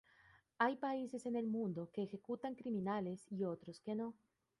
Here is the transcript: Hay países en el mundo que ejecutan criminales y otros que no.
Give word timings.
Hay 0.57 0.77
países 0.77 1.27
en 1.27 1.35
el 1.35 1.45
mundo 1.45 1.91
que 1.93 2.01
ejecutan 2.01 2.55
criminales 2.55 3.23
y 3.29 3.43
otros 3.43 3.79
que 3.81 3.93
no. 3.93 4.15